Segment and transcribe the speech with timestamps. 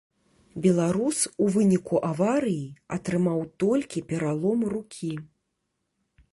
[0.63, 2.65] Беларус у выніку аварыі
[2.97, 5.13] атрымаў толькі пералом рукі.